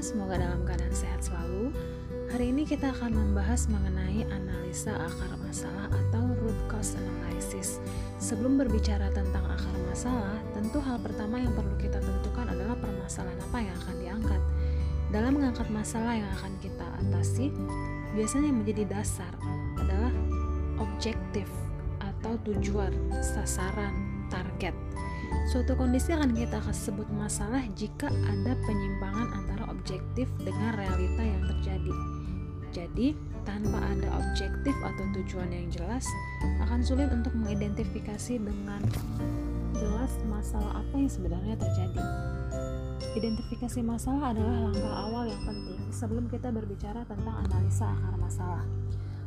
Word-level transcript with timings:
semoga 0.00 0.40
dalam 0.40 0.64
keadaan 0.64 0.96
sehat 0.96 1.20
selalu. 1.20 1.68
Hari 2.32 2.56
ini 2.56 2.64
kita 2.64 2.88
akan 2.88 3.12
membahas 3.12 3.68
mengenai 3.68 4.24
analisa 4.32 4.96
akar 4.96 5.28
masalah 5.44 5.92
atau 5.92 6.24
root 6.40 6.56
cause 6.72 6.96
analysis. 6.96 7.84
Sebelum 8.16 8.56
berbicara 8.56 9.12
tentang 9.12 9.44
akar 9.44 9.76
masalah, 9.84 10.40
tentu 10.56 10.80
hal 10.80 10.96
pertama 11.04 11.36
yang 11.36 11.52
perlu 11.52 11.76
kita 11.76 12.00
tentukan 12.00 12.48
adalah 12.48 12.80
permasalahan 12.80 13.40
apa 13.44 13.58
yang 13.60 13.76
akan 13.84 13.96
diangkat. 14.00 14.42
Dalam 15.12 15.32
mengangkat 15.36 15.68
masalah 15.68 16.16
yang 16.16 16.30
akan 16.40 16.52
kita 16.64 16.86
atasi, 17.04 17.52
biasanya 18.16 18.46
yang 18.48 18.58
menjadi 18.64 18.84
dasar 18.88 19.32
adalah 19.76 20.14
objektif 20.80 21.50
atau 22.00 22.40
tujuan, 22.48 22.94
sasaran, 23.20 23.92
target. 24.32 24.72
Suatu 25.50 25.74
kondisi 25.74 26.14
akan 26.14 26.30
kita 26.30 26.62
sebut 26.70 27.06
masalah 27.10 27.62
jika 27.74 28.06
ada 28.06 28.54
penyimpangan 28.66 29.34
antara 29.34 29.64
objektif 29.70 30.30
dengan 30.42 30.78
realita 30.78 31.22
yang 31.26 31.42
terjadi. 31.50 31.94
Jadi, 32.70 33.08
tanpa 33.42 33.82
ada 33.82 34.08
objektif 34.14 34.76
atau 34.78 35.04
tujuan 35.18 35.50
yang 35.50 35.66
jelas, 35.74 36.06
akan 36.62 36.86
sulit 36.86 37.10
untuk 37.10 37.34
mengidentifikasi 37.34 38.38
dengan 38.38 38.78
jelas 39.74 40.12
masalah 40.30 40.78
apa 40.78 40.94
yang 40.94 41.10
sebenarnya 41.10 41.58
terjadi. 41.58 42.02
Identifikasi 43.18 43.80
masalah 43.82 44.30
adalah 44.30 44.70
langkah 44.70 44.94
awal 45.02 45.24
yang 45.26 45.42
penting 45.42 45.82
sebelum 45.90 46.30
kita 46.30 46.54
berbicara 46.54 47.02
tentang 47.10 47.42
analisa 47.50 47.90
akar 47.90 48.14
masalah. 48.22 48.62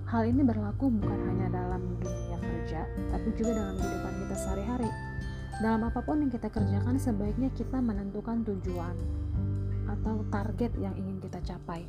Hal 0.08 0.24
ini 0.24 0.40
berlaku 0.46 0.88
bukan 0.88 1.20
hanya 1.28 1.52
dalam 1.52 1.84
dunia 2.00 2.38
kerja, 2.40 2.88
tapi 3.12 3.28
juga 3.36 3.60
dalam 3.60 3.76
kehidupan 3.76 4.14
kita 4.24 4.36
sehari-hari. 4.40 4.90
Dalam 5.62 5.86
apa 5.86 6.02
pun 6.02 6.18
yang 6.18 6.34
kita 6.34 6.50
kerjakan, 6.50 6.98
sebaiknya 6.98 7.54
kita 7.54 7.78
menentukan 7.78 8.42
tujuan 8.42 8.98
atau 9.86 10.26
target 10.34 10.74
yang 10.82 10.98
ingin 10.98 11.22
kita 11.22 11.38
capai. 11.46 11.86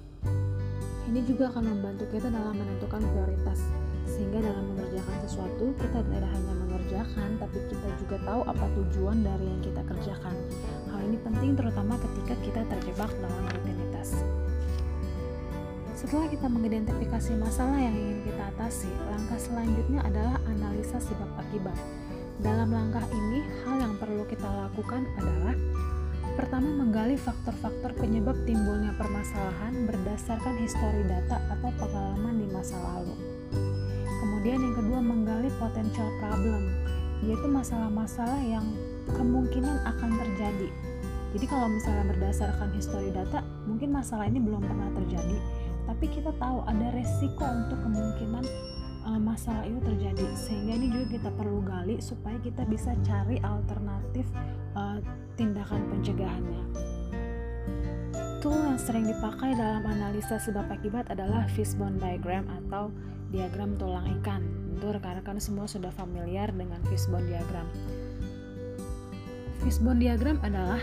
Ini 1.08 1.20
juga 1.24 1.48
akan 1.48 1.64
membantu 1.72 2.04
kita 2.12 2.28
dalam 2.28 2.52
menentukan 2.52 3.00
prioritas, 3.00 3.64
sehingga 4.04 4.44
dalam 4.44 4.68
mengerjakan 4.72 5.16
sesuatu 5.24 5.72
kita 5.80 6.00
tidak 6.04 6.28
hanya 6.28 6.54
mengerjakan, 6.60 7.28
tapi 7.40 7.58
kita 7.72 7.88
juga 8.04 8.16
tahu 8.28 8.40
apa 8.44 8.66
tujuan 8.76 9.24
dari 9.24 9.46
yang 9.48 9.60
kita 9.64 9.80
kerjakan. 9.80 10.36
Hal 10.92 11.00
ini 11.08 11.18
penting 11.24 11.56
terutama 11.56 11.96
ketika 11.96 12.34
kita 12.44 12.60
terjebak 12.68 13.10
dalam 13.16 13.42
rutinitas. 13.48 14.12
Setelah 15.96 16.28
kita 16.28 16.52
mengidentifikasi 16.52 17.32
masalah 17.40 17.80
yang 17.80 17.96
ingin 17.96 18.28
kita 18.28 18.44
atasi, 18.52 18.92
langkah 19.08 19.40
selanjutnya 19.40 20.04
adalah 20.04 20.36
analisa 20.52 21.00
sebab 21.00 21.32
akibat. 21.40 22.03
Dalam 22.44 22.76
langkah 22.76 23.08
ini, 23.08 23.40
hal 23.64 23.80
yang 23.80 23.96
perlu 23.96 24.28
kita 24.28 24.44
lakukan 24.44 25.08
adalah 25.16 25.56
pertama 26.36 26.84
menggali 26.84 27.16
faktor-faktor 27.16 27.96
penyebab 27.96 28.36
timbulnya 28.44 28.92
permasalahan 29.00 29.88
berdasarkan 29.88 30.52
histori 30.60 31.08
data 31.08 31.40
atau 31.48 31.72
pengalaman 31.80 32.44
di 32.44 32.46
masa 32.52 32.76
lalu. 32.76 33.16
Kemudian 34.20 34.60
yang 34.60 34.76
kedua 34.76 35.00
menggali 35.00 35.48
potential 35.56 36.04
problem, 36.20 36.68
yaitu 37.24 37.48
masalah-masalah 37.48 38.44
yang 38.44 38.68
kemungkinan 39.16 39.80
akan 39.88 40.12
terjadi. 40.12 40.68
Jadi 41.32 41.46
kalau 41.48 41.72
misalnya 41.72 42.12
berdasarkan 42.12 42.68
histori 42.76 43.08
data, 43.08 43.40
mungkin 43.64 43.88
masalah 43.88 44.28
ini 44.28 44.44
belum 44.44 44.60
pernah 44.60 44.92
terjadi, 44.92 45.40
tapi 45.88 46.12
kita 46.12 46.28
tahu 46.36 46.60
ada 46.68 46.92
resiko 46.92 47.40
untuk 47.48 47.80
kemungkinan 47.88 48.44
uh, 49.04 49.20
masalah 49.20 49.64
itu 49.68 49.80
terjadi. 49.84 50.26
Sehingga 50.34 50.72
ini 50.76 50.86
juga 50.90 51.06
kita 51.20 51.30
perlu 51.36 51.60
gali 51.62 52.00
supaya 52.00 52.36
kita 52.40 52.64
bisa 52.66 52.96
cari 53.04 53.38
alternatif 53.44 54.26
uh, 54.74 54.98
tindakan 55.36 55.80
pencegahannya. 55.92 56.62
Tool 58.40 58.60
yang 58.60 58.76
sering 58.76 59.08
dipakai 59.08 59.56
dalam 59.56 59.84
analisa 59.88 60.36
sebab 60.36 60.68
akibat 60.68 61.08
adalah 61.08 61.48
fishbone 61.56 61.96
diagram 61.96 62.44
atau 62.64 62.92
diagram 63.32 63.72
tulang 63.80 64.04
ikan. 64.20 64.44
Tentu 64.74 65.00
rekan-rekan 65.00 65.40
semua 65.40 65.64
sudah 65.64 65.88
familiar 65.94 66.52
dengan 66.52 66.80
fishbone 66.92 67.24
diagram. 67.24 67.64
Fishbone 69.64 69.96
diagram 69.96 70.36
adalah 70.44 70.76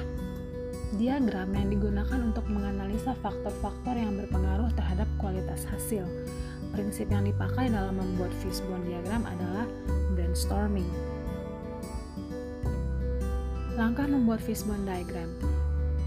diagram 0.97 1.53
yang 1.53 1.69
digunakan 1.69 2.19
untuk 2.19 2.43
menganalisa 2.49 3.13
faktor-faktor 3.21 3.93
yang 3.93 4.17
berpengaruh 4.17 4.73
terhadap 4.73 5.05
kualitas 5.21 5.63
hasil 5.69 6.03
prinsip 6.71 7.07
yang 7.11 7.27
dipakai 7.27 7.69
dalam 7.69 7.99
membuat 7.99 8.31
fishbone 8.39 8.83
diagram 8.87 9.27
adalah 9.27 9.67
brainstorming. 10.15 10.87
Langkah 13.75 14.07
membuat 14.07 14.43
fishbone 14.43 14.83
diagram. 14.83 15.31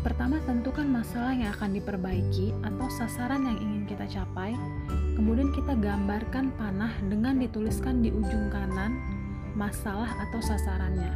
Pertama, 0.05 0.37
tentukan 0.45 0.85
masalah 0.85 1.33
yang 1.33 1.49
akan 1.57 1.81
diperbaiki 1.81 2.53
atau 2.61 2.87
sasaran 2.93 3.49
yang 3.49 3.57
ingin 3.57 3.85
kita 3.89 4.05
capai. 4.05 4.53
Kemudian 5.17 5.49
kita 5.57 5.73
gambarkan 5.81 6.53
panah 6.61 6.93
dengan 7.09 7.41
dituliskan 7.41 8.05
di 8.05 8.13
ujung 8.13 8.53
kanan 8.53 9.01
masalah 9.57 10.13
atau 10.29 10.45
sasarannya. 10.45 11.15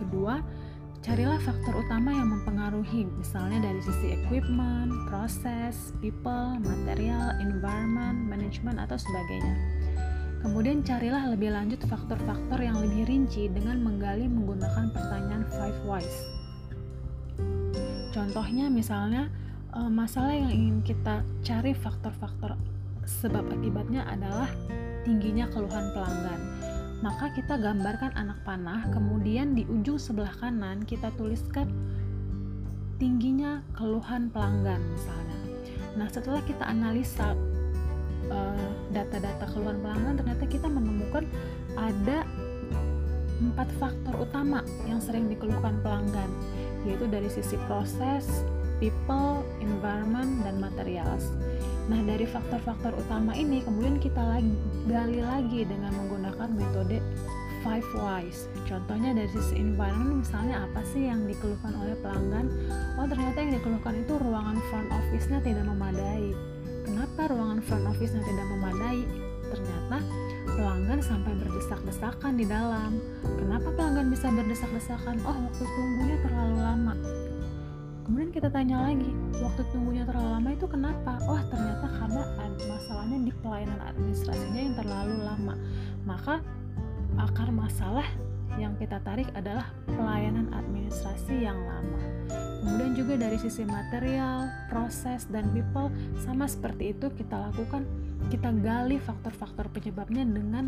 Kedua, 0.00 0.40
Carilah 1.02 1.42
faktor 1.42 1.82
utama 1.82 2.14
yang 2.14 2.30
mempengaruhi, 2.30 3.10
misalnya 3.18 3.58
dari 3.58 3.82
sisi 3.82 4.14
equipment, 4.14 4.94
proses, 5.10 5.90
people, 5.98 6.62
material, 6.62 7.34
environment, 7.42 8.22
management, 8.30 8.78
atau 8.78 8.94
sebagainya. 8.94 9.58
Kemudian 10.46 10.86
carilah 10.86 11.34
lebih 11.34 11.50
lanjut 11.50 11.82
faktor-faktor 11.90 12.62
yang 12.62 12.78
lebih 12.78 13.10
rinci 13.10 13.50
dengan 13.50 13.82
menggali 13.82 14.30
menggunakan 14.30 14.94
pertanyaan 14.94 15.42
five 15.50 15.78
whys. 15.82 16.16
Contohnya 18.14 18.70
misalnya 18.70 19.26
eh, 19.74 19.90
masalah 19.90 20.30
yang 20.30 20.54
ingin 20.54 20.86
kita 20.86 21.26
cari 21.42 21.74
faktor-faktor 21.74 22.54
sebab 23.02 23.42
akibatnya 23.50 24.06
adalah 24.06 24.46
tingginya 25.02 25.50
keluhan 25.50 25.90
pelanggan 25.90 26.51
maka 27.02 27.34
kita 27.34 27.58
gambarkan 27.58 28.14
anak 28.14 28.38
panah, 28.46 28.86
kemudian 28.94 29.58
di 29.58 29.66
ujung 29.66 29.98
sebelah 29.98 30.32
kanan 30.38 30.86
kita 30.86 31.10
tuliskan 31.18 31.66
tingginya 33.02 33.66
keluhan 33.74 34.30
pelanggan 34.30 34.78
misalnya. 34.94 35.38
Nah, 35.98 36.06
setelah 36.06 36.38
kita 36.46 36.62
analisa 36.62 37.34
eh, 38.30 38.70
data-data 38.94 39.44
uh, 39.44 39.50
keluhan 39.50 39.82
pelanggan, 39.82 40.14
ternyata 40.22 40.44
kita 40.46 40.70
menemukan 40.70 41.26
ada 41.74 42.22
empat 43.42 43.66
faktor 43.82 44.22
utama 44.22 44.62
yang 44.86 45.02
sering 45.02 45.26
dikeluhkan 45.26 45.82
pelanggan, 45.82 46.30
yaitu 46.86 47.10
dari 47.10 47.26
sisi 47.26 47.58
proses, 47.66 48.46
people, 48.78 49.42
environment, 49.58 50.46
dan 50.46 50.62
materials. 50.62 51.34
Nah, 51.90 52.00
dari 52.06 52.26
faktor-faktor 52.28 52.94
utama 52.94 53.34
ini 53.34 53.58
kemudian 53.66 53.98
kita 53.98 54.22
lagi, 54.22 54.54
gali 54.86 55.18
lagi 55.18 55.66
dengan 55.66 55.90
menggunakan 55.98 56.48
metode 56.54 57.02
five 57.62 57.86
whys. 57.94 58.50
Contohnya 58.66 59.14
dari 59.14 59.30
sisi 59.30 59.58
environment 59.58 60.26
misalnya 60.26 60.66
apa 60.66 60.82
sih 60.90 61.06
yang 61.06 61.26
dikeluhkan 61.26 61.74
oleh 61.78 61.94
pelanggan? 62.02 62.46
Oh, 62.98 63.06
ternyata 63.06 63.38
yang 63.38 63.52
dikeluhkan 63.58 63.94
itu 64.02 64.12
ruangan 64.18 64.58
front 64.70 64.90
office-nya 64.90 65.38
tidak 65.42 65.64
memadai. 65.66 66.34
Kenapa 66.82 67.30
ruangan 67.30 67.62
front 67.62 67.86
office-nya 67.86 68.22
tidak 68.26 68.46
memadai? 68.50 69.00
Ternyata 69.50 69.96
pelanggan 70.52 71.00
sampai 71.00 71.32
berdesak-desakan 71.38 72.32
di 72.34 72.46
dalam. 72.46 72.98
Kenapa 73.38 73.68
pelanggan 73.74 74.10
bisa 74.10 74.26
berdesak-desakan? 74.30 75.22
Oh, 75.22 75.36
waktu 75.50 75.64
tunggunya 75.64 76.16
terlalu 76.26 76.56
lama 76.58 76.94
kemudian 78.22 78.38
kita 78.38 78.54
tanya 78.54 78.86
lagi 78.86 79.10
waktu 79.42 79.66
tunggunya 79.74 80.06
terlalu 80.06 80.30
lama 80.30 80.50
itu 80.54 80.66
kenapa? 80.70 81.18
Oh 81.26 81.42
ternyata 81.42 81.90
karena 81.90 82.22
masalahnya 82.70 83.18
di 83.18 83.32
pelayanan 83.42 83.80
administrasinya 83.82 84.60
yang 84.62 84.76
terlalu 84.78 85.16
lama. 85.26 85.54
Maka 86.06 86.38
akar 87.18 87.50
masalah 87.50 88.06
yang 88.62 88.78
kita 88.78 89.02
tarik 89.02 89.26
adalah 89.34 89.74
pelayanan 89.90 90.54
administrasi 90.54 91.34
yang 91.34 91.58
lama. 91.66 91.98
Kemudian 92.62 92.94
juga 92.94 93.18
dari 93.26 93.42
sisi 93.42 93.66
material 93.66 94.46
proses 94.70 95.26
dan 95.26 95.50
people 95.50 95.90
sama 96.22 96.46
seperti 96.46 96.94
itu 96.94 97.10
kita 97.18 97.50
lakukan 97.50 97.82
kita 98.30 98.54
gali 98.62 99.02
faktor-faktor 99.02 99.66
penyebabnya 99.74 100.22
dengan 100.22 100.62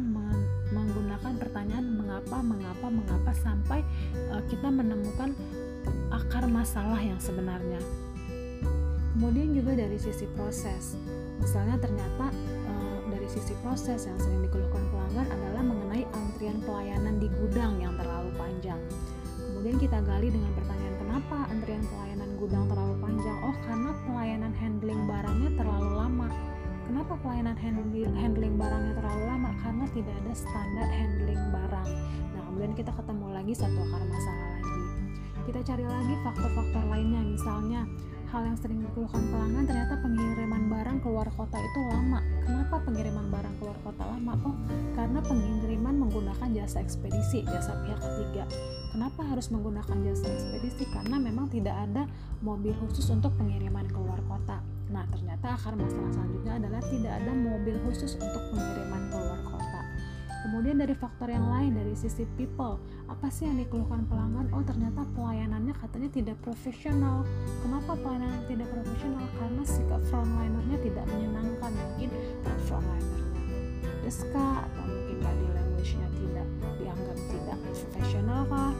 menggunakan 0.74 1.38
pertanyaan 1.38 1.86
mengapa 2.02 2.42
mengapa 2.42 2.90
mengapa 2.90 3.30
sampai 3.30 3.86
uh, 4.34 4.42
kita 4.50 4.74
menemukan 4.74 5.38
akar 6.12 6.46
masalah 6.46 6.98
yang 7.00 7.18
sebenarnya. 7.18 7.80
Kemudian 9.14 9.54
juga 9.54 9.78
dari 9.78 9.94
sisi 9.94 10.26
proses, 10.34 10.98
misalnya 11.38 11.78
ternyata 11.78 12.34
e, 12.66 12.72
dari 13.14 13.28
sisi 13.30 13.54
proses 13.62 14.10
yang 14.10 14.18
sering 14.18 14.42
dikeluhkan 14.42 14.82
pelanggan 14.90 15.30
adalah 15.30 15.62
mengenai 15.62 16.02
antrian 16.10 16.58
pelayanan 16.66 17.22
di 17.22 17.30
gudang 17.30 17.78
yang 17.78 17.94
terlalu 17.94 18.34
panjang. 18.34 18.82
Kemudian 19.38 19.78
kita 19.78 20.02
gali 20.02 20.34
dengan 20.34 20.50
pertanyaan 20.58 20.96
kenapa 20.98 21.36
antrian 21.46 21.84
pelayanan 21.86 22.30
gudang 22.42 22.64
terlalu 22.66 22.94
panjang? 22.98 23.38
Oh, 23.46 23.56
karena 23.64 23.90
pelayanan 24.02 24.52
handling 24.58 25.00
barangnya 25.06 25.50
terlalu 25.56 25.90
lama. 25.94 26.28
Kenapa 26.84 27.16
pelayanan 27.24 27.56
handling, 27.56 28.60
barangnya 28.60 28.92
terlalu 28.92 29.24
lama? 29.24 29.50
Karena 29.64 29.88
tidak 29.96 30.14
ada 30.20 30.32
standar 30.36 30.88
handling 30.92 31.42
barang. 31.48 31.88
Nah, 32.36 32.40
kemudian 32.44 32.74
kita 32.76 32.92
ketemu 32.92 33.26
lagi 33.32 33.52
satu 33.56 33.78
akar 33.88 34.02
masalah 34.04 34.46
lagi 34.58 34.73
kita 35.44 35.60
cari 35.60 35.84
lagi 35.84 36.14
faktor-faktor 36.24 36.84
lainnya 36.88 37.20
misalnya 37.20 37.84
hal 38.34 38.50
yang 38.50 38.58
sering 38.58 38.82
dikeluhkan 38.82 39.22
pelanggan 39.30 39.62
ternyata 39.62 39.94
pengiriman 40.02 40.66
barang 40.66 40.98
keluar 41.06 41.30
kota 41.38 41.54
itu 41.54 41.80
lama. 41.86 42.18
Kenapa 42.42 42.82
pengiriman 42.82 43.30
barang 43.30 43.54
keluar 43.62 43.78
kota 43.86 44.02
lama? 44.02 44.34
Oh, 44.42 44.56
karena 44.98 45.22
pengiriman 45.22 45.94
menggunakan 46.02 46.48
jasa 46.50 46.82
ekspedisi, 46.82 47.46
jasa 47.46 47.78
pihak 47.86 48.02
ketiga. 48.02 48.50
Kenapa 48.90 49.22
harus 49.22 49.54
menggunakan 49.54 49.96
jasa 50.02 50.26
ekspedisi? 50.34 50.82
Karena 50.90 51.22
memang 51.22 51.46
tidak 51.46 51.78
ada 51.78 52.10
mobil 52.42 52.74
khusus 52.82 53.06
untuk 53.14 53.30
pengiriman 53.38 53.86
keluar 53.86 54.18
kota. 54.26 54.58
Nah, 54.90 55.06
ternyata 55.14 55.54
akar 55.54 55.78
masalah 55.78 56.10
selanjutnya 56.10 56.58
adalah 56.58 56.82
tidak 56.90 57.12
ada 57.22 57.32
mobil 57.38 57.76
khusus 57.86 58.18
untuk 58.18 58.42
pengiriman 58.50 59.02
keluar 59.14 59.38
kota. 59.46 59.53
Kemudian 60.44 60.76
dari 60.76 60.92
faktor 60.92 61.32
yang 61.32 61.48
lain 61.48 61.72
dari 61.72 61.96
sisi 61.96 62.28
people, 62.36 62.76
apa 63.08 63.32
sih 63.32 63.48
yang 63.48 63.56
dikeluhkan 63.56 64.04
pelanggan? 64.04 64.52
Oh 64.52 64.60
ternyata 64.60 65.00
pelayanannya 65.16 65.72
katanya 65.80 66.12
tidak 66.12 66.36
profesional. 66.44 67.24
Kenapa 67.64 67.96
pelayanan 67.96 68.44
tidak 68.44 68.68
profesional? 68.68 69.24
Karena 69.40 69.62
sikap 69.64 70.04
frontlinernya 70.12 70.78
tidak 70.84 71.04
menyenangkan. 71.08 71.72
Mungkin 71.72 72.10
frontlinernya 72.68 73.24
deska 74.04 74.68
atau 74.68 74.84
mungkin 74.84 75.16
body 75.24 75.48
language-nya 75.56 76.08
tidak 76.12 76.48
dianggap 76.76 77.18
tidak 77.32 77.58
profesional 77.64 78.40
kah? 78.44 78.72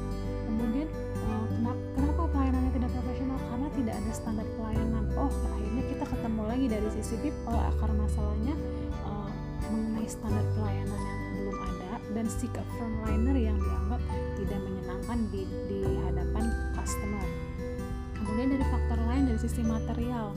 Kemudian 0.44 0.88
uh, 1.24 1.46
kenapa, 1.48 1.80
kenapa 1.96 2.22
pelayanannya 2.28 2.72
tidak 2.76 2.90
profesional? 2.92 3.38
Karena 3.40 3.68
tidak 3.72 3.94
ada 4.04 4.12
standar 4.12 4.46
pelayanan. 4.60 5.04
Oh 5.16 5.32
akhirnya 5.32 5.84
kita 5.96 6.04
ketemu 6.12 6.42
lagi 6.44 6.66
dari 6.68 6.88
sisi 6.92 7.14
people 7.24 7.56
akar 7.56 7.90
masalahnya 7.96 8.54
uh, 9.08 9.32
mengenai 9.72 10.04
standar 10.04 10.44
pelayanan 10.52 11.00
yang 11.00 11.43
dan 12.14 12.26
sikap 12.30 12.64
frontliner 12.78 13.34
yang 13.34 13.58
dianggap 13.58 14.00
tidak 14.38 14.60
menyenangkan 14.62 15.18
di, 15.34 15.42
di 15.66 15.78
hadapan 16.06 16.44
customer. 16.78 17.26
Kemudian 18.14 18.48
dari 18.56 18.66
faktor 18.70 18.98
lain 19.04 19.22
dari 19.28 19.40
sisi 19.42 19.62
material, 19.66 20.32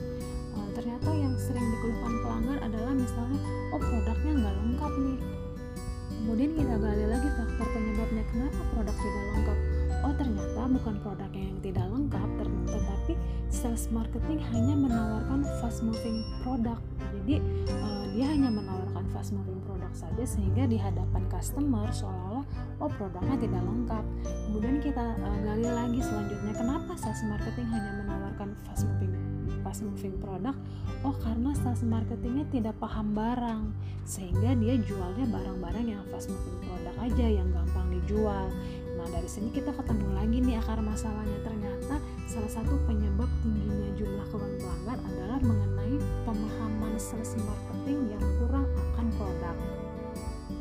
uh, 0.58 0.68
ternyata 0.74 1.08
yang 1.14 1.34
sering 1.38 1.62
dikeluhkan 1.62 2.14
pelanggan 2.20 2.58
adalah 2.66 2.92
misalnya, 2.92 3.40
oh 3.72 3.80
produknya 3.80 4.32
nggak 4.44 4.54
lengkap 4.58 4.92
nih. 4.98 5.18
Kemudian 6.18 6.50
kita 6.58 6.74
gali 6.76 7.04
lagi 7.08 7.28
faktor 7.32 7.66
penyebabnya 7.72 8.22
kenapa 8.28 8.60
produk 8.74 8.96
tidak 8.98 9.24
lengkap. 9.32 9.58
Oh 9.98 10.14
ternyata 10.14 10.60
bukan 10.68 10.94
produknya 11.00 11.42
yang 11.48 11.58
tidak 11.64 11.86
lengkap, 11.88 12.28
tetapi 12.68 13.12
sales 13.48 13.86
marketing 13.88 14.38
hanya 14.52 14.74
menawarkan 14.76 15.40
fast 15.62 15.80
moving 15.80 16.20
product. 16.44 16.82
Jadi 17.22 17.40
uh, 17.72 18.04
dia 18.18 18.34
hanya 18.34 18.50
menawarkan 18.50 19.06
fast 19.14 19.30
moving 19.30 19.62
produk 19.62 19.94
saja 19.94 20.26
sehingga 20.26 20.66
di 20.66 20.74
hadapan 20.74 21.22
customer 21.30 21.86
seolah-olah 21.94 22.42
oh 22.82 22.90
produknya 22.98 23.38
tidak 23.38 23.62
lengkap. 23.62 24.04
Kemudian 24.26 24.82
kita 24.82 25.14
uh, 25.22 25.38
gali 25.46 25.62
lagi 25.62 26.02
selanjutnya 26.02 26.50
kenapa 26.50 26.98
sales 26.98 27.22
marketing 27.30 27.70
hanya 27.70 28.02
menawarkan 28.02 28.58
fast 28.66 28.90
moving 28.90 29.14
fast 29.62 29.86
moving 29.86 30.18
produk? 30.18 30.50
Oh 31.06 31.14
karena 31.14 31.54
sales 31.62 31.86
marketingnya 31.86 32.42
tidak 32.50 32.74
paham 32.82 33.14
barang 33.14 33.70
sehingga 34.02 34.50
dia 34.58 34.74
jualnya 34.82 35.22
barang-barang 35.30 35.86
yang 35.86 36.02
fast 36.10 36.26
moving 36.26 36.58
produk 36.66 36.94
aja 36.98 37.26
yang 37.38 37.46
gampang 37.54 37.86
dijual. 38.02 38.50
Nah 38.98 39.06
dari 39.14 39.30
sini 39.30 39.54
kita 39.54 39.70
ketemu 39.70 40.10
lagi 40.18 40.42
nih 40.42 40.58
akar 40.58 40.82
masalahnya 40.82 41.38
ternyata 41.46 42.02
salah 42.26 42.50
satu 42.50 42.82
penyebab 42.82 43.30
tingginya 43.46 43.94
jumlah 43.94 44.26
keluhan 44.34 44.58
pelanggan 44.58 44.98
adalah 45.06 45.38
mengenai 45.38 45.77
pemahaman 46.28 46.92
sales 47.00 47.40
marketing 47.40 48.12
yang 48.12 48.24
kurang 48.36 48.68
akan 48.76 49.06
produk. 49.16 49.56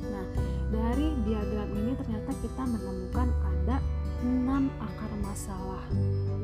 Nah, 0.07 0.25
dari 0.71 1.11
diagram 1.27 1.69
ini 1.75 1.91
ternyata 1.99 2.31
kita 2.39 2.63
menemukan 2.63 3.27
ada 3.43 3.83
enam 4.23 4.71
akar 4.79 5.11
masalah. 5.19 5.83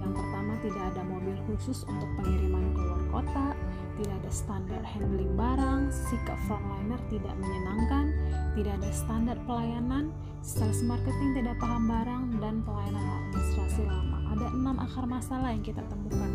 Yang 0.03 0.11
pertama 0.19 0.53
tidak 0.59 0.83
ada 0.91 1.01
mobil 1.07 1.39
khusus 1.47 1.87
untuk 1.87 2.09
pengiriman 2.19 2.75
keluar 2.75 3.01
kota, 3.15 3.47
tidak 3.95 4.15
ada 4.19 4.31
standar 4.35 4.81
handling 4.83 5.31
barang, 5.39 5.87
sikap 5.87 6.35
frontliner 6.43 6.99
tidak 7.07 7.33
menyenangkan, 7.39 8.11
tidak 8.59 8.75
ada 8.83 8.91
standar 8.91 9.37
pelayanan, 9.47 10.11
sales 10.43 10.83
marketing 10.83 11.31
tidak 11.31 11.55
paham 11.63 11.87
barang, 11.87 12.23
dan 12.43 12.59
pelayanan 12.67 13.07
administrasi 13.31 13.87
lama. 13.87 14.19
Ada 14.35 14.51
enam 14.51 14.75
akar 14.83 15.07
masalah 15.07 15.55
yang 15.55 15.63
kita 15.63 15.79
temukan 15.87 16.31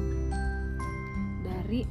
dari 1.45 1.85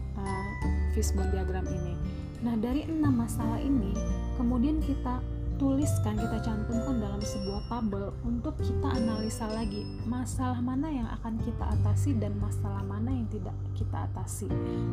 fishbone 0.98 1.30
diagram 1.30 1.70
ini. 1.70 1.94
Nah, 2.42 2.58
dari 2.58 2.90
enam 2.90 3.22
masalah 3.22 3.62
ini, 3.62 3.94
kemudian 4.42 4.82
kita 4.82 5.22
tuliskan, 5.58 6.14
kita 6.18 6.38
cantumkan 6.46 7.02
dalam 7.02 7.18
sebuah 7.18 7.66
tabel 7.66 8.14
untuk 8.22 8.54
kita 8.62 8.94
analisa 8.94 9.50
lagi 9.50 9.82
masalah 10.06 10.62
mana 10.62 10.86
yang 10.86 11.10
akan 11.18 11.34
kita 11.42 11.66
atasi 11.78 12.14
dan 12.22 12.38
masalah 12.38 12.86
mana 12.86 13.10
yang 13.10 13.26
tidak 13.34 13.58
kita 13.74 14.06
atasi. 14.14 14.46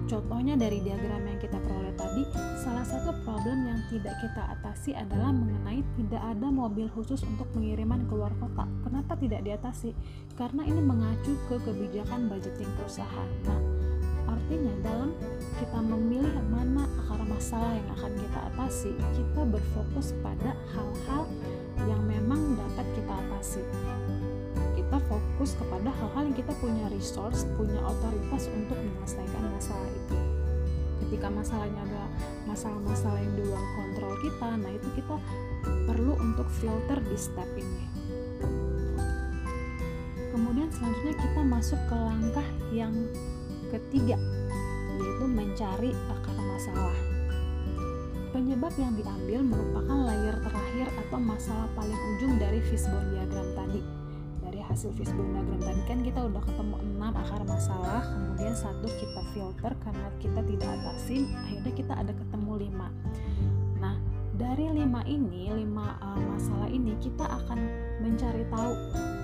Contohnya 0.09 0.57
dari 0.57 0.81
diagram 0.81 1.21
yang 1.29 1.37
kita 1.37 1.61
peroleh 1.61 1.93
tadi, 2.01 2.25
salah 2.57 2.85
satu 2.85 3.13
problem 3.29 3.69
yang 3.69 3.81
tidak 3.93 4.17
kita 4.25 4.43
atasi 4.61 4.97
adalah 4.97 5.37
mengenai 5.37 5.85
tidak 6.01 6.23
ada 6.25 6.49
mobil 6.49 6.89
khusus 6.97 7.21
untuk 7.29 7.49
pengiriman 7.53 8.09
keluar 8.09 8.33
kota. 8.41 8.65
Kenapa 8.89 9.21
tidak 9.21 9.45
diatasi? 9.45 9.93
Karena 10.33 10.65
ini 10.65 10.81
mengacu 10.81 11.37
ke 11.53 11.61
kebijakan 11.61 12.33
budgeting 12.33 12.73
perusahaan. 12.81 13.29
Nah, 13.45 13.84
artinya 14.45 14.77
dalam 14.85 15.11
kita 15.57 15.81
memilih 15.81 16.37
mana 16.53 16.85
akar 17.01 17.17
masalah 17.25 17.81
yang 17.81 17.89
akan 17.97 18.13
kita 18.13 18.39
atasi, 18.53 18.93
kita 19.17 19.41
berfokus 19.41 20.13
pada 20.21 20.53
hal-hal 20.69 21.25
yang 21.89 22.05
memang 22.05 22.53
dapat 22.53 22.85
kita 22.93 23.09
atasi. 23.25 23.65
Kita 24.77 25.01
fokus 25.09 25.57
kepada 25.57 25.89
hal-hal 25.89 26.29
yang 26.29 26.37
kita 26.37 26.53
punya 26.61 26.93
resource, 26.93 27.49
punya 27.57 27.81
otoritas 27.89 28.53
untuk 28.53 28.77
menyelesaikan 28.77 29.49
masalah 29.49 29.89
itu. 29.89 30.17
Ketika 31.01 31.33
masalahnya 31.33 31.81
adalah 31.81 32.11
masalah-masalah 32.45 33.25
yang 33.25 33.33
di 33.41 33.43
luar 33.49 33.65
kontrol 33.81 34.13
kita, 34.29 34.49
nah 34.61 34.71
itu 34.77 34.89
kita 34.93 35.17
perlu 35.89 36.21
untuk 36.21 36.49
filter 36.61 37.01
di 37.01 37.17
step 37.17 37.49
ini. 37.57 37.85
Kemudian 40.37 40.69
selanjutnya 40.69 41.17
kita 41.17 41.41
masuk 41.49 41.81
ke 41.89 41.97
langkah 41.97 42.49
yang 42.69 42.93
ketiga 43.75 44.17
yaitu 44.95 45.25
mencari 45.27 45.91
akar 46.11 46.39
masalah. 46.39 46.97
Penyebab 48.31 48.75
yang 48.79 48.95
diambil 48.99 49.41
merupakan 49.47 49.99
layer 50.11 50.37
terakhir 50.43 50.87
atau 51.07 51.19
masalah 51.23 51.67
paling 51.79 51.99
ujung 52.15 52.35
dari 52.39 52.59
fishbone 52.67 53.15
diagram 53.15 53.47
tadi. 53.55 53.83
Dari 54.43 54.59
hasil 54.59 54.91
fishbone 54.99 55.35
diagram 55.35 55.63
tadi 55.63 55.83
kan 55.87 55.99
kita 56.03 56.21
udah 56.27 56.43
ketemu 56.43 56.75
6 56.99 57.23
akar 57.23 57.43
masalah, 57.47 58.03
kemudian 58.03 58.55
satu 58.59 58.87
kita 58.91 59.21
filter 59.35 59.73
karena 59.83 60.09
kita 60.19 60.41
tidak 60.51 60.69
atasin, 60.83 61.31
akhirnya 61.31 61.73
kita 61.79 61.95
ada 61.95 62.13
ketemu 62.15 62.53
5. 62.75 63.83
Nah, 63.83 63.95
dari 64.35 64.67
lima 64.67 65.07
ini, 65.07 65.55
lima 65.55 65.95
uh, 66.03 66.19
masalah 66.35 66.67
ini 66.67 66.99
kita 66.99 67.23
akan 67.23 67.59
mencari 68.03 68.43
tahu, 68.51 68.73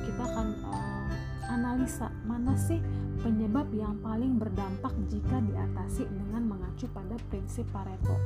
kita 0.07 0.23
akan 0.23 0.47
uh, 0.71 1.11
analisa 1.51 2.15
mana 2.23 2.55
sih 2.55 2.79
penyebab 3.21 3.69
yang 3.77 3.95
paling 4.01 4.41
berdampak 4.41 4.93
jika 5.13 5.45
diatasi 5.45 6.09
dengan 6.09 6.57
mengacu 6.57 6.89
pada 6.97 7.17
prinsip 7.29 7.69
Pareto. 7.69 8.17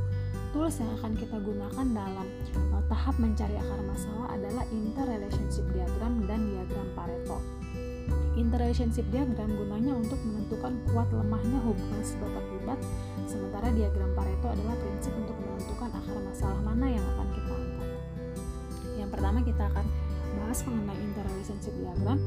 Tools 0.54 0.78
yang 0.78 0.90
akan 1.02 1.12
kita 1.18 1.36
gunakan 1.42 1.86
dalam 1.90 2.26
uh, 2.70 2.82
tahap 2.86 3.18
mencari 3.18 3.58
akar 3.58 3.80
masalah 3.82 4.26
adalah 4.30 4.64
interrelationship 4.70 5.66
diagram 5.74 6.22
dan 6.30 6.46
diagram 6.46 6.88
Pareto. 6.94 7.42
Interrelationship 8.38 9.06
diagram 9.10 9.50
gunanya 9.50 9.98
untuk 9.98 10.18
menentukan 10.22 10.74
kuat 10.90 11.10
lemahnya 11.10 11.58
hubungan 11.66 12.02
sebab 12.02 12.30
akibat, 12.30 12.78
sementara 13.26 13.70
diagram 13.74 14.10
Pareto 14.14 14.46
adalah 14.46 14.78
prinsip 14.78 15.14
untuk 15.18 15.34
menentukan 15.42 15.90
akar 15.90 16.18
masalah 16.22 16.60
mana 16.62 16.86
yang 16.86 17.04
akan 17.18 17.28
kita 17.34 17.52
angkat. 17.54 17.88
Yang 18.94 19.08
pertama 19.10 19.38
kita 19.42 19.62
akan 19.74 19.86
bahas 20.38 20.58
mengenai 20.66 20.98
interrelationship 21.02 21.74
diagram. 21.82 22.18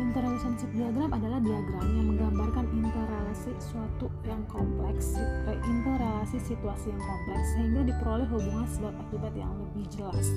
Interrelationship 0.00 0.70
diagram 0.76 1.10
adalah 1.12 1.38
diagram 1.40 1.86
yang 1.88 2.06
menggambarkan 2.12 2.64
interrelasi 2.74 3.52
suatu 3.60 4.12
yang 4.26 4.42
kompleks, 4.50 5.16
eh, 5.18 5.58
interrelasi 5.64 6.36
situasi 6.42 6.92
yang 6.92 7.02
kompleks 7.02 7.46
sehingga 7.56 7.80
diperoleh 7.86 8.28
hubungan 8.28 8.66
sebab 8.68 8.92
akibat 9.08 9.32
yang 9.32 9.52
lebih 9.56 9.84
jelas. 9.88 10.28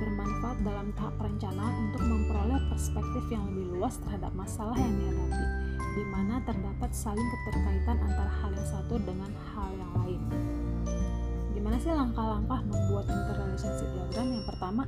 Bermanfaat 0.00 0.58
dalam 0.64 0.88
tahap 0.96 1.14
perencanaan 1.20 1.74
untuk 1.90 2.02
memperoleh 2.06 2.60
perspektif 2.72 3.24
yang 3.28 3.44
lebih 3.52 3.76
luas 3.76 4.00
terhadap 4.00 4.32
masalah 4.32 4.76
yang 4.78 4.94
dihadapi, 4.96 5.44
di 5.98 6.04
mana 6.08 6.34
terdapat 6.46 6.90
saling 6.92 7.28
keterkaitan 7.28 7.96
antara 8.00 8.32
hal 8.40 8.50
yang 8.56 8.68
satu 8.68 8.94
dengan 9.04 9.30
hal 9.52 9.68
yang 9.76 9.92
lain. 10.00 10.20
Gimana 11.52 11.76
sih 11.76 11.92
langkah-langkah 11.92 12.60
membuat 12.64 13.04
interrelationship 13.10 13.88
diagram? 13.92 14.26
Yang 14.32 14.46
pertama, 14.48 14.82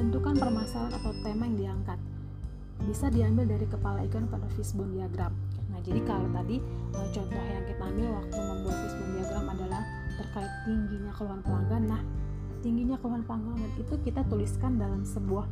Tentukan 0.00 0.32
permasalahan 0.38 0.96
atau 0.96 1.12
tema 1.20 1.44
yang 1.44 1.56
diangkat. 1.60 1.98
Bisa 2.84 3.12
diambil 3.12 3.44
dari 3.48 3.66
kepala 3.68 4.04
ikan 4.08 4.28
pada 4.28 4.46
fishbone 4.56 4.96
diagram. 4.96 5.32
Nah, 5.68 5.78
jadi 5.84 6.00
kalau 6.04 6.28
tadi 6.32 6.60
eh, 6.96 7.08
contoh 7.12 7.42
yang 7.44 7.64
kita 7.68 7.82
ambil 7.84 8.08
waktu 8.20 8.36
membuat 8.38 8.76
fishbone 8.86 9.12
diagram 9.16 9.46
adalah 9.52 9.82
terkait 10.16 10.52
tingginya 10.64 11.12
keluhan 11.16 11.40
pelanggan. 11.44 11.82
Nah, 11.88 12.02
tingginya 12.60 12.96
keluhan 13.00 13.22
pelanggan 13.24 13.70
itu 13.80 13.94
kita 14.04 14.20
tuliskan 14.28 14.76
dalam 14.76 15.00
sebuah 15.04 15.46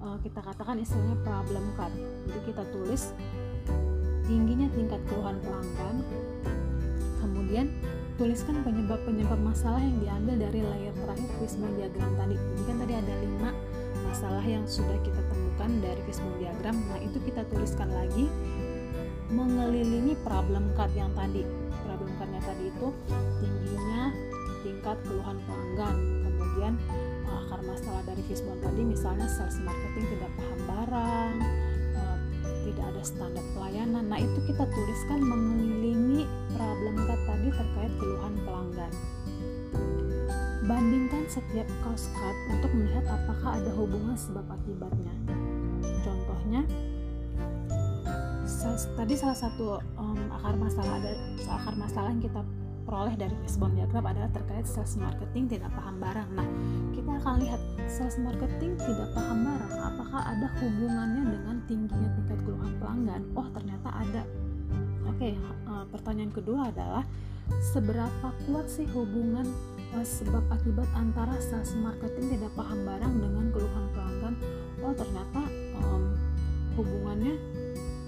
uh, 0.00 0.16
kita 0.24 0.40
katakan 0.40 0.80
istilahnya 0.80 1.16
problem 1.24 1.64
card. 1.76 1.92
Jadi 2.24 2.40
kita 2.48 2.62
tulis 2.72 3.12
tingginya 4.28 4.68
tingkat 4.76 5.00
keluhan 5.08 5.40
pelanggan 5.40 6.04
kemudian 7.24 7.72
tuliskan 8.20 8.60
penyebab-penyebab 8.60 9.40
masalah 9.40 9.80
yang 9.80 9.96
diambil 10.04 10.36
dari 10.36 10.60
layer 10.60 10.94
terakhir 11.00 11.30
fishbone 11.40 11.72
diagram 11.80 12.12
tadi 12.20 12.36
jadi 12.36 12.62
kan 12.68 12.76
tadi 12.84 12.94
ada 13.00 13.14
lima 13.24 13.50
masalah 14.04 14.44
yang 14.44 14.64
sudah 14.68 15.00
kita 15.00 15.22
dari 15.66 16.00
fishbone 16.06 16.38
diagram. 16.38 16.76
Nah 16.86 16.98
itu 17.02 17.18
kita 17.26 17.42
tuliskan 17.50 17.90
lagi. 17.90 18.30
Mengelilingi 19.28 20.16
problem 20.24 20.72
card 20.78 20.94
yang 20.94 21.10
tadi. 21.12 21.44
Problem 21.84 22.10
cardnya 22.16 22.40
tadi 22.46 22.64
itu 22.70 22.88
tingginya 23.42 24.14
tingkat 24.62 24.96
keluhan 25.04 25.36
pelanggan. 25.44 25.96
Kemudian 26.24 26.74
uh, 27.26 27.42
akar 27.44 27.60
masalah 27.66 28.02
dari 28.06 28.22
fishbone 28.30 28.62
tadi 28.62 28.82
misalnya 28.86 29.26
sales 29.26 29.58
marketing 29.60 30.06
tidak 30.16 30.30
paham 30.38 30.60
barang 30.64 31.34
uh, 31.98 32.18
tidak 32.64 32.84
ada 32.94 33.02
standar 33.02 33.44
pelayanan. 33.52 34.04
Nah 34.06 34.20
itu 34.22 34.38
kita 34.48 34.64
tuliskan 34.70 35.20
mengelilingi 35.20 36.22
problem 36.54 36.94
card 37.04 37.22
tadi 37.26 37.48
terkait 37.52 37.92
keluhan 38.00 38.34
pelanggan. 38.46 38.92
Bandingkan 40.68 41.24
setiap 41.32 41.68
cost 41.80 42.12
card 42.12 42.36
untuk 42.52 42.68
melihat 42.76 43.04
apakah 43.08 43.56
ada 43.56 43.72
hubungan 43.72 44.12
sebab 44.12 44.44
akibatnya 44.52 45.16
contohnya 46.48 46.64
tadi 48.96 49.14
salah 49.20 49.36
satu 49.36 49.76
um, 50.00 50.16
akar 50.32 50.56
masalah 50.56 50.96
ada 50.96 51.12
akar 51.44 51.74
masalah 51.76 52.08
yang 52.08 52.24
kita 52.24 52.40
peroleh 52.88 53.14
dari 53.20 53.36
fishbone 53.44 53.76
diagram 53.76 54.08
adalah 54.08 54.32
terkait 54.32 54.64
sales 54.64 54.96
marketing 54.96 55.44
tidak 55.44 55.68
paham 55.76 56.00
barang. 56.00 56.28
Nah, 56.32 56.48
kita 56.96 57.10
akan 57.20 57.34
lihat 57.44 57.60
sales 57.84 58.16
marketing 58.16 58.80
tidak 58.80 59.12
paham 59.12 59.44
barang, 59.44 59.72
apakah 59.76 60.20
ada 60.24 60.48
hubungannya 60.56 61.22
dengan 61.36 61.56
tingginya 61.68 62.08
tingkat 62.16 62.40
keluhan 62.48 62.72
pelanggan? 62.80 63.22
Oh, 63.36 63.44
ternyata 63.52 63.88
ada. 63.92 64.22
Oke, 65.04 65.36
uh, 65.68 65.84
pertanyaan 65.92 66.32
kedua 66.32 66.72
adalah 66.72 67.04
seberapa 67.60 68.28
kuat 68.48 68.72
sih 68.72 68.88
hubungan 68.96 69.44
uh, 69.92 70.06
sebab 70.06 70.48
akibat 70.48 70.88
antara 70.96 71.36
sales 71.44 71.76
marketing 71.76 72.40
tidak 72.40 72.52
paham 72.56 72.88
barang 72.88 73.14
dengan 73.20 73.44
keluhan 73.52 73.84
pelanggan? 73.92 74.34
Oh, 74.80 74.96
ternyata 74.96 75.44
um, 75.84 76.07
hubungannya 76.78 77.34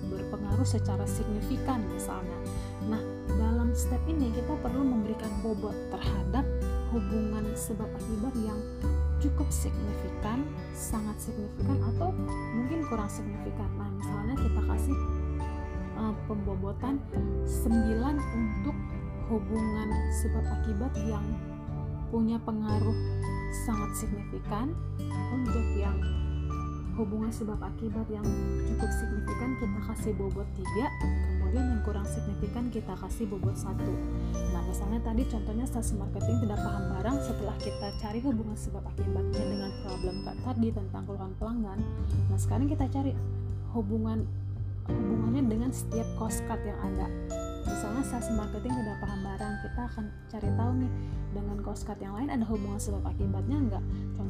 berpengaruh 0.06 0.66
secara 0.66 1.02
signifikan 1.04 1.82
misalnya. 1.90 2.38
Nah, 2.86 3.02
dalam 3.34 3.74
step 3.74 4.00
ini 4.06 4.30
kita 4.30 4.54
perlu 4.62 4.86
memberikan 4.86 5.30
bobot 5.42 5.74
terhadap 5.90 6.46
hubungan 6.94 7.44
sebab 7.54 7.86
akibat 7.86 8.34
yang 8.40 8.58
cukup 9.20 9.46
signifikan, 9.52 10.46
sangat 10.72 11.18
signifikan 11.20 11.78
atau 11.94 12.14
mungkin 12.56 12.86
kurang 12.88 13.10
signifikan. 13.10 13.68
Nah, 13.76 13.90
misalnya 13.92 14.34
kita 14.38 14.60
kasih 14.64 14.96
uh, 16.00 16.14
pembobotan 16.24 16.96
9 17.44 17.68
untuk 18.16 18.76
hubungan 19.30 19.88
sebab 20.24 20.42
akibat 20.42 20.92
yang 21.06 21.22
punya 22.10 22.42
pengaruh 22.42 22.96
sangat 23.62 23.90
signifikan 23.94 24.74
untuk 25.30 25.62
yang 25.78 25.94
hubungan 27.00 27.32
sebab 27.32 27.56
akibat 27.56 28.04
yang 28.12 28.26
cukup 28.68 28.90
signifikan 28.92 29.56
kita 29.56 29.78
kasih 29.88 30.12
bobot 30.20 30.48
3 30.52 31.40
kemudian 31.50 31.66
yang 31.66 31.82
kurang 31.82 32.06
signifikan 32.06 32.70
kita 32.70 32.94
kasih 32.94 33.26
bobot 33.26 33.56
satu. 33.58 33.90
Nah 34.54 34.62
misalnya 34.70 35.02
tadi 35.02 35.26
contohnya 35.26 35.66
sales 35.66 35.90
marketing 35.98 36.46
tidak 36.46 36.62
paham 36.62 36.84
barang 36.94 37.16
setelah 37.26 37.56
kita 37.58 37.88
cari 37.98 38.20
hubungan 38.22 38.54
sebab 38.54 38.86
akibatnya 38.86 39.42
dengan 39.42 39.70
problem 39.82 40.16
tadi 40.22 40.68
tentang 40.70 41.02
keluhan 41.10 41.32
pelanggan 41.42 41.78
nah 42.30 42.38
sekarang 42.38 42.70
kita 42.70 42.86
cari 42.86 43.12
hubungan 43.74 44.22
hubungannya 44.86 45.42
dengan 45.50 45.70
setiap 45.74 46.06
cost 46.22 46.38
cut 46.46 46.62
yang 46.62 46.78
ada. 46.86 47.10
Misalnya 47.66 48.02
sales 48.06 48.30
marketing 48.30 48.70
tidak 48.70 48.96
paham 49.02 49.20
barang 49.26 49.54
kita 49.66 49.80
akan 49.90 50.04
cari 50.30 50.48
tahu 50.54 50.72
nih 50.86 50.92
dengan 51.34 51.56
cost 51.66 51.82
cut 51.82 51.98
yang 51.98 52.14
lain 52.14 52.30
ada 52.30 52.46
hubungan 52.46 52.78
sebab 52.78 53.02
akibatnya 53.10 53.58
enggak? 53.58 53.84
Pelayanan 54.14 54.29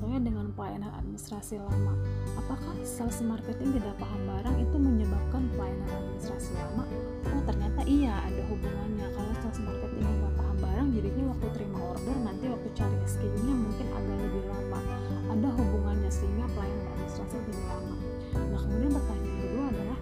administrasi 1.21 1.61
lama. 1.61 1.93
Apakah 2.41 2.73
sales 2.81 3.21
marketing 3.21 3.77
tidak 3.77 3.93
paham 4.01 4.25
barang 4.25 4.57
itu 4.57 4.77
menyebabkan 4.81 5.53
pelayanan 5.53 5.93
administrasi 6.01 6.57
lama? 6.57 6.89
Oh 7.29 7.45
ternyata 7.45 7.81
iya 7.85 8.25
ada 8.25 8.41
hubungannya. 8.49 9.05
Kalau 9.13 9.33
sales 9.45 9.61
marketing 9.61 10.01
nggak 10.01 10.35
paham 10.41 10.57
barang 10.65 10.89
jadinya 10.97 11.25
waktu 11.37 11.47
terima 11.53 11.79
order 11.93 12.17
nanti 12.25 12.45
waktu 12.49 12.69
cari 12.73 12.97
SKU-nya 13.05 13.53
mungkin 13.53 13.87
agak 13.93 14.17
lebih 14.17 14.45
lama. 14.49 14.81
Ada 15.29 15.49
hubungannya 15.61 16.09
sehingga 16.09 16.47
pelayanan 16.57 16.89
administrasi 16.89 17.35
lebih 17.37 17.57
lama. 17.69 17.97
Nah 18.41 18.61
kemudian 18.65 18.93
pertanyaan 18.97 19.37
kedua 19.45 19.65
adalah 19.69 19.99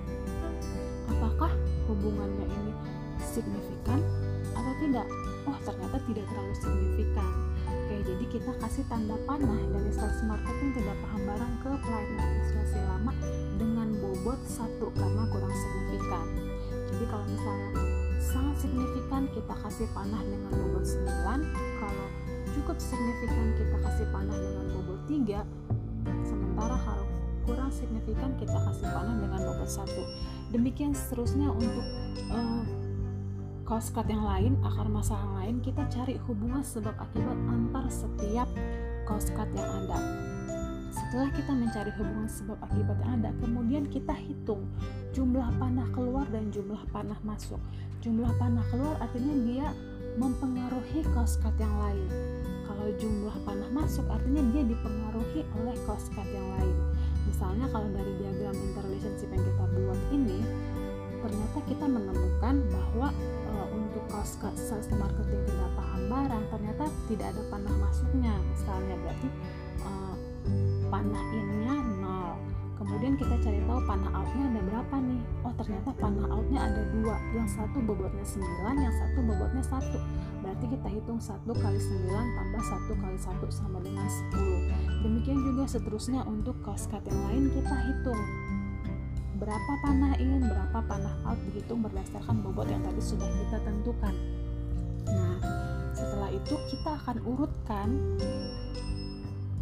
apakah 1.19 1.53
hubungannya 1.91 2.47
ini 2.47 2.73
signifikan 3.19 3.99
atau 4.55 4.73
tidak? 4.87 5.07
Oh 5.51 5.59
ternyata 5.67 5.99
tidak 6.07 6.25
terlalu 6.31 6.55
signifikan. 6.63 7.31
Oke 7.89 8.05
jadi 8.05 8.25
kita 8.29 8.53
kasih 8.61 8.85
tanda 8.93 9.17
panah 9.25 9.61
dari 9.73 9.89
sales 9.89 10.21
marketing 10.29 10.68
bobot 14.29 14.45
satu 14.45 14.93
karena 14.93 15.25
kurang 15.33 15.55
signifikan. 15.57 16.27
Jadi 16.69 17.05
kalau 17.09 17.25
misalnya 17.33 17.71
sangat 18.21 18.57
signifikan 18.61 19.25
kita 19.33 19.55
kasih 19.65 19.89
panah 19.97 20.21
dengan 20.21 20.53
bobot 20.53 20.85
9 20.85 21.81
kalau 21.81 22.07
cukup 22.53 22.77
signifikan 22.77 23.57
kita 23.57 23.77
kasih 23.89 24.07
panah 24.13 24.37
dengan 24.37 24.65
bobot 24.77 25.01
3 25.09 26.29
sementara 26.29 26.77
kalau 26.77 27.09
kurang 27.49 27.73
signifikan 27.73 28.37
kita 28.37 28.53
kasih 28.69 28.89
panah 28.93 29.17
dengan 29.17 29.41
bobot 29.49 29.71
satu. 29.73 30.05
Demikian 30.53 30.93
seterusnya 30.93 31.49
untuk 31.49 31.89
uh, 32.29 32.69
cost 33.65 33.97
cut 33.97 34.13
yang 34.13 34.29
lain, 34.29 34.61
akar 34.61 34.93
masalah 34.93 35.41
lain, 35.41 35.65
kita 35.65 35.89
cari 35.89 36.21
hubungan 36.29 36.61
sebab 36.61 36.93
akibat 37.01 37.39
antar 37.49 37.89
setiap 37.89 38.49
cost 39.09 39.33
cut 39.33 39.49
yang 39.57 39.89
ada. 39.89 40.29
Setelah 40.89 41.29
kita 41.33 41.53
mencari 41.53 41.93
hubungan 41.97 42.29
sebab 42.29 42.59
akibat 42.65 42.97
yang 43.05 43.11
ada, 43.21 43.31
kemudian 43.41 43.85
kita 43.89 44.15
hitung 44.17 44.65
jumlah 45.13 45.49
panah 45.61 45.89
keluar 45.93 46.25
dan 46.33 46.49
jumlah 46.49 46.81
panah 46.91 47.19
masuk. 47.25 47.61
Jumlah 48.01 48.31
panah 48.41 48.65
keluar 48.73 48.95
artinya 49.03 49.35
dia 49.45 49.67
mempengaruhi 50.17 51.05
cut 51.15 51.55
yang 51.61 51.75
lain. 51.79 52.09
Kalau 52.67 52.89
jumlah 52.97 53.37
panah 53.45 53.71
masuk 53.73 54.07
artinya 54.09 54.43
dia 54.55 54.63
dipengaruhi 54.65 55.41
oleh 55.61 55.77
cut 55.87 56.29
yang 56.31 56.49
lain. 56.59 56.77
Misalnya 57.29 57.67
kalau 57.69 57.89
dari 57.93 58.13
diagram 58.19 58.57
interrelationship 58.57 59.29
yang 59.29 59.45
kita 59.45 59.65
buat 59.69 60.01
ini, 60.11 60.39
ternyata 61.21 61.59
kita 61.67 61.87
menemukan 61.87 62.57
bahwa 62.73 63.09
untuk 63.99 64.05
cost 64.13 64.39
sales 64.55 64.87
marketing 64.95 65.43
tidak 65.49 65.71
paham 65.75 66.03
barang 66.07 66.45
ternyata 66.55 66.85
tidak 67.11 67.27
ada 67.35 67.43
panah 67.51 67.75
masuknya 67.83 68.35
misalnya 68.53 68.95
berarti 69.03 69.29
panah 70.89 71.25
innya 71.33 71.77
nol. 72.01 72.35
Kemudian 72.79 73.19
kita 73.19 73.35
cari 73.43 73.61
tahu 73.67 73.81
panah 73.85 74.13
outnya 74.15 74.45
ada 74.49 74.61
berapa 74.63 74.97
nih? 75.03 75.21
Oh 75.43 75.53
ternyata 75.57 75.91
panah 75.99 76.27
outnya 76.31 76.61
ada 76.63 76.83
dua. 76.95 77.17
Yang 77.35 77.49
satu 77.59 77.79
bobotnya 77.83 78.25
9 78.25 78.85
yang 78.85 78.95
satu 78.95 79.19
bobotnya 79.27 79.63
satu. 79.67 79.99
Berarti 80.41 80.65
kita 80.73 80.89
hitung 80.89 81.21
satu 81.21 81.53
kali 81.53 81.79
9 81.79 82.09
tambah 82.11 82.63
satu 82.63 82.93
kali 82.97 83.19
satu 83.19 83.47
sama 83.51 83.83
dengan 83.83 84.07
10 84.07 84.79
demikian 84.99 85.39
juga 85.45 85.65
seterusnya 85.71 86.27
untuk 86.27 86.59
cost 86.67 86.91
cut 86.91 87.03
yang 87.07 87.21
lain 87.31 87.45
kita 87.55 87.77
hitung. 87.87 88.23
Berapa 89.39 89.73
panah 89.87 90.19
in, 90.19 90.43
berapa 90.43 90.79
panah 90.83 91.15
out 91.23 91.39
dihitung 91.47 91.87
berdasarkan 91.87 92.43
bobot 92.43 92.67
yang 92.67 92.83
tadi 92.83 92.99
sudah 92.99 93.29
kita 93.29 93.59
tentukan. 93.63 94.15
Nah, 95.07 95.39
setelah 95.95 96.31
itu 96.35 96.55
kita 96.75 96.91
akan 96.99 97.17
urutkan 97.23 97.89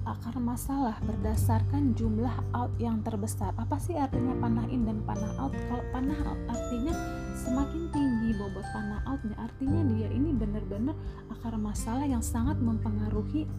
akar 0.06 0.38
masalah 0.38 0.94
berdasarkan 1.02 1.98
jumlah 1.98 2.32
out 2.54 2.70
yang 2.78 3.02
terbesar. 3.02 3.50
Apa 3.58 3.74
sih 3.82 3.98
artinya 3.98 4.38
panah 4.38 4.62
in 4.70 4.86
dan 4.86 5.02
panah 5.02 5.34
out? 5.42 5.50
Kalau 5.66 5.82
panah 5.90 6.18
out 6.22 6.40
artinya 6.46 6.94
semakin 7.34 7.90
tinggi 7.90 8.30
bobot 8.38 8.62
panah 8.70 9.02
outnya, 9.10 9.34
artinya 9.42 9.82
dia 9.90 10.08
ini 10.14 10.30
benar-benar 10.30 10.94
akar 11.34 11.58
masalah 11.58 12.06
yang 12.06 12.22
sangat 12.22 12.54
mempengaruhi 12.62 13.50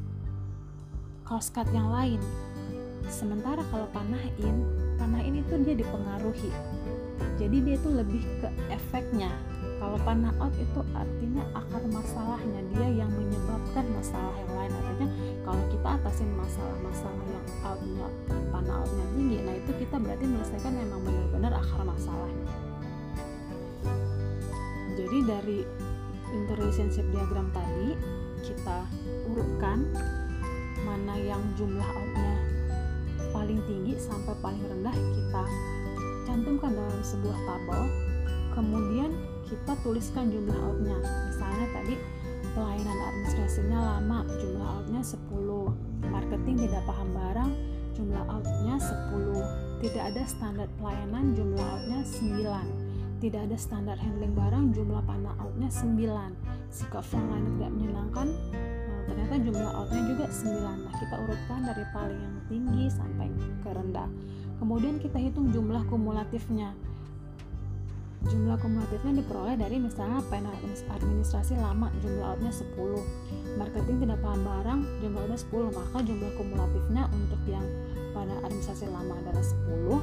cost 1.27 1.51
cut 1.51 1.67
yang 1.75 1.91
lain. 1.91 2.23
Sementara 3.11 3.59
kalau 3.67 3.91
panah 3.91 4.23
in, 4.39 4.63
panah 4.95 5.19
in 5.19 5.43
itu 5.43 5.59
dia 5.67 5.75
dipengaruhi. 5.75 6.51
Jadi 7.35 7.57
dia 7.59 7.75
itu 7.75 7.89
lebih 7.91 8.23
ke 8.39 8.47
efeknya. 8.71 9.29
Kalau 9.77 9.97
panah 10.01 10.33
out 10.41 10.53
itu 10.57 10.81
artinya 10.97 11.45
akar 11.53 11.85
masalahnya, 11.85 12.61
dia 12.73 12.87
yang 13.05 13.11
menyebabkan 13.13 13.85
masalah 13.93 14.33
yang 14.41 14.53
lain. 14.57 14.71
Artinya 14.73 15.09
kalau 15.45 15.63
kita 15.69 15.87
atasin 16.01 16.29
masalah-masalah 16.33 17.25
yang 17.29 17.45
outnya, 17.61 18.07
panah 18.49 18.75
outnya 18.81 19.05
tinggi, 19.13 19.37
nah 19.45 19.53
itu 19.53 19.71
kita 19.77 19.95
berarti 20.01 20.25
menyelesaikan 20.25 20.73
memang 20.73 20.99
benar-benar 21.05 21.53
akar 21.61 21.81
masalahnya. 21.85 22.49
Jadi 24.97 25.17
dari 25.29 25.59
interrelationship 26.33 27.05
diagram 27.13 27.47
tadi 27.53 27.93
kita 28.43 28.83
urutkan 29.29 29.85
mana 30.83 31.15
yang 31.19 31.41
jumlah 31.53 31.85
outnya 31.85 32.35
paling 33.31 33.59
tinggi 33.67 33.93
sampai 33.99 34.33
paling 34.41 34.63
rendah 34.65 34.93
kita 34.93 35.43
cantumkan 36.25 36.73
dalam 36.73 37.01
sebuah 37.03 37.37
tabel 37.45 37.81
kemudian 38.55 39.11
kita 39.47 39.73
tuliskan 39.81 40.27
jumlah 40.27 40.59
outnya 40.59 40.97
misalnya 41.31 41.65
tadi 41.71 41.95
pelayanan 42.51 42.97
administrasinya 42.99 43.79
lama 43.79 44.19
jumlah 44.35 44.67
outnya 44.67 45.01
10 45.01 46.11
marketing 46.11 46.55
tidak 46.67 46.83
paham 46.83 47.09
barang 47.15 47.51
jumlah 47.95 48.23
outnya 48.27 48.75
10 48.77 49.81
tidak 49.87 50.03
ada 50.13 50.23
standar 50.27 50.67
pelayanan 50.77 51.31
jumlah 51.33 51.63
outnya 51.63 51.99
9 52.03 53.23
tidak 53.23 53.41
ada 53.49 53.57
standar 53.57 53.97
handling 53.97 54.35
barang 54.35 54.75
jumlah 54.75 55.01
panah 55.07 55.33
outnya 55.41 55.69
9 55.71 55.95
sikap 56.69 57.01
frontliner 57.01 57.47
tidak 57.57 57.71
menyenangkan 57.73 58.27
nah, 58.29 59.01
ternyata 59.07 59.35
jumlah 59.41 59.71
outnya 59.73 60.01
juga 60.11 60.25
9 60.29 60.83
nah 60.85 60.93
kita 60.99 61.15
urutkan 61.23 61.59
dari 61.63 61.83
paling 61.95 62.19
yang 62.19 62.37
tinggi 62.47 62.85
sampai 62.91 63.27
ke 63.61 63.69
rendah. 63.69 64.09
Kemudian 64.57 64.97
kita 64.97 65.21
hitung 65.21 65.53
jumlah 65.53 65.85
kumulatifnya 65.85 66.73
jumlah 68.27 68.57
kumulatifnya 68.59 69.23
diperoleh 69.23 69.55
dari 69.55 69.77
misalnya 69.79 70.19
pena 70.27 70.51
administrasi 70.91 71.55
lama 71.57 71.87
jumlah 72.03 72.35
outnya 72.35 72.51
10 72.51 72.75
marketing 73.57 73.97
tidak 74.03 74.19
paham 74.19 74.41
barang 74.43 74.79
jumlah 74.99 75.21
outnya 75.23 75.39
10 75.39 75.77
maka 75.77 75.97
jumlah 76.03 76.31
kumulatifnya 76.35 77.03
untuk 77.11 77.41
yang 77.47 77.65
pada 78.11 78.33
administrasi 78.43 78.85
lama 78.91 79.13
adalah 79.23 79.43
10 79.43 79.95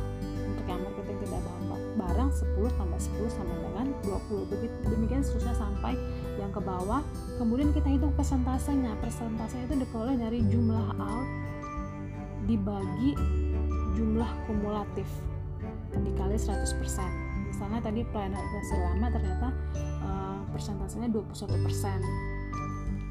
untuk 0.45 0.67
yang 0.67 0.81
marketing 0.83 1.17
tidak 1.29 1.41
paham 1.45 1.65
barang 1.95 2.31
10 2.33 2.79
tambah 2.81 3.01
10 3.01 3.37
sama 3.37 3.55
dengan 3.59 3.87
20 4.03 4.51
begitu 4.51 4.77
demikian 4.89 5.23
seterusnya 5.23 5.55
sampai 5.57 5.95
yang 6.39 6.51
ke 6.51 6.61
bawah. 6.61 7.03
Kemudian 7.39 7.71
kita 7.71 7.89
hitung 7.91 8.15
persentasenya. 8.15 8.99
Persentasenya 8.99 9.71
itu 9.71 9.77
diperoleh 9.87 10.17
dari 10.19 10.39
jumlah 10.51 10.87
out 10.99 11.29
dibagi 12.45 13.17
jumlah 13.97 14.31
kumulatif. 14.47 15.07
Dikali 15.95 16.37
100% 16.37 17.24
misalnya 17.55 17.81
tadi 17.87 18.03
pelayanan 18.11 18.43
operasi 18.43 18.75
lama 18.75 19.07
ternyata 19.15 19.49
uh, 20.03 20.43
persentasenya 20.51 21.07
21% 21.15 21.55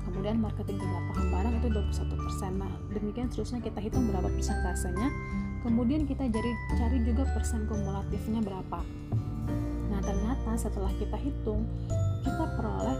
kemudian 0.04 0.36
marketing 0.44 0.78
tidak 0.84 1.02
paham 1.16 1.28
barang 1.32 1.54
itu 1.64 1.68
21% 1.72 2.60
nah 2.60 2.72
demikian 2.92 3.28
seterusnya 3.32 3.60
kita 3.64 3.80
hitung 3.82 4.06
berapa 4.08 4.30
persentasenya. 4.30 5.10
Kemudian 5.64 6.04
kita 6.04 6.28
cari, 6.28 6.52
cari 6.76 6.98
juga 7.08 7.24
persen 7.32 7.64
kumulatifnya 7.72 8.44
berapa. 8.44 8.80
Nah 9.90 10.00
ternyata 10.04 10.52
setelah 10.60 10.92
kita 11.00 11.16
hitung 11.16 11.64
kita 12.24 12.46
peroleh 12.60 13.00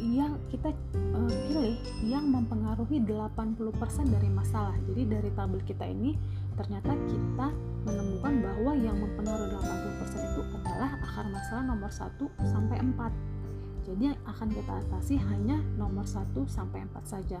yang 0.00 0.40
kita 0.48 0.72
uh, 1.12 1.32
pilih 1.50 1.76
yang 2.06 2.24
mempengaruhi 2.30 3.04
80% 3.04 4.16
dari 4.16 4.30
masalah. 4.32 4.72
Jadi 4.88 5.02
dari 5.06 5.30
tabel 5.36 5.60
kita 5.66 5.84
ini 5.84 6.16
ternyata 6.60 6.92
kita 7.08 7.48
menemukan 7.88 8.34
bahwa 8.44 8.72
yang 8.76 8.96
mempengaruhi 9.00 9.48
80% 9.56 10.28
itu 10.28 10.40
adalah 10.60 10.92
akar 11.00 11.24
masalah 11.32 11.64
nomor 11.64 11.88
1 11.88 12.20
sampai 12.44 12.76
4 12.76 13.40
jadi 13.88 14.12
yang 14.12 14.18
akan 14.28 14.48
kita 14.52 14.72
atasi 14.86 15.16
hanya 15.16 15.56
nomor 15.80 16.04
1 16.04 16.30
sampai 16.46 16.84
4 16.84 17.00
saja. 17.02 17.40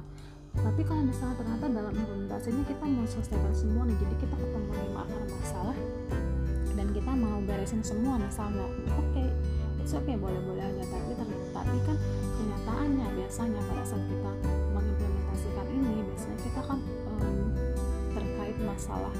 Tapi 0.50 0.82
kalau 0.82 1.06
misalnya 1.06 1.38
ternyata 1.38 1.70
dalam 1.70 1.94
implementasinya 1.94 2.64
kita 2.66 2.82
mau 2.90 3.06
selesaikan 3.06 3.54
semua 3.54 3.86
nih 3.86 3.94
jadi 4.02 4.14
kita 4.18 4.34
ketemu 4.34 4.70
lima 4.82 5.06
akar 5.06 5.22
masalah 5.30 5.76
dan 6.74 6.86
kita 6.90 7.12
mau 7.14 7.38
beresin 7.46 7.82
semua 7.86 8.18
misalnya 8.18 8.66
oke 8.66 8.98
okay, 9.14 9.30
it's 9.78 9.94
okay 9.94 10.18
boleh-boleh 10.18 10.64
aja 10.74 10.84
tapi 10.90 11.14
tapi 11.54 11.76
kan 11.86 11.96
kenyataannya 12.34 13.06
biasanya 13.14 13.62
pada 13.62 13.84
saat 13.86 14.02
kita 14.10 14.32
mengimplementasikan 14.74 15.66
ini 15.70 16.02
biasanya 16.10 16.38
kita 16.42 16.60
kan 16.66 16.78
masalah 18.64 19.12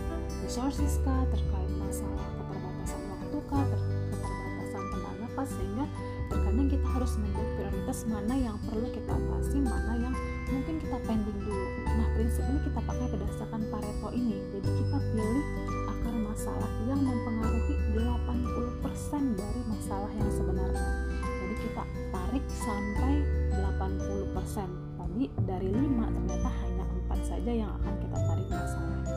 resources 0.45 1.01
kah 1.03 1.25
terkait 1.33 1.71
masalah 1.81 2.25
keterbatasan 2.37 3.01
waktu 3.09 3.39
kah 3.49 3.65
ter 3.65 3.81
keterbatasan 4.13 4.83
tenaga 4.93 5.27
kah 5.37 5.47
sehingga 5.49 5.85
terkadang 6.31 6.69
kita 6.71 6.87
harus 6.95 7.13
membuat 7.19 7.49
prioritas 7.59 7.99
mana 8.07 8.35
yang 8.39 8.57
perlu 8.69 8.87
kita 8.93 9.13
atasi 9.13 9.59
mana 9.59 9.93
yang 9.99 10.15
mungkin 10.51 10.77
kita 10.83 10.97
pending 11.07 11.39
dulu. 11.43 11.67
Nah 11.87 12.07
prinsip 12.15 12.45
ini 12.47 12.61
kita 12.67 12.81
pakai 12.83 13.07
berdasarkan 13.11 13.63
Pareto 13.71 14.09
ini. 14.15 14.37
Jadi 14.55 14.69
kita 14.69 14.99
pilih 15.15 15.45
akar 15.91 16.15
masalah 16.15 16.71
yang 16.87 17.01
mempengaruhi 17.03 17.75
80% 17.99 19.39
dari 19.39 19.61
masalah 19.71 20.11
yang 20.15 20.31
sebenarnya. 20.31 20.87
Jadi 21.23 21.55
kita 21.67 21.83
tarik 22.11 22.45
sampai 22.51 23.15
80% 23.59 24.71
tadi 24.99 25.25
dari 25.47 25.69
5 25.71 26.15
ternyata 26.15 26.51
hanya 26.63 26.70
4 27.11 27.19
saja 27.27 27.51
yang 27.51 27.71
akan 27.83 27.95
kita 27.99 28.19
tarik 28.23 28.47
masalahnya 28.47 29.17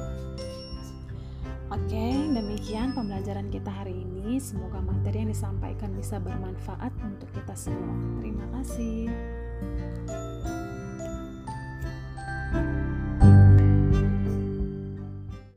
Oke, 1.73 2.05
demikian 2.29 2.93
pembelajaran 2.93 3.49
kita 3.49 3.73
hari 3.73 3.97
ini. 3.97 4.37
Semoga 4.37 4.77
materi 4.77 5.25
yang 5.25 5.33
disampaikan 5.33 5.89
bisa 5.97 6.21
bermanfaat 6.21 6.93
untuk 7.01 7.25
kita 7.33 7.57
semua. 7.57 7.97
Terima 8.21 8.45
kasih. 8.53 9.09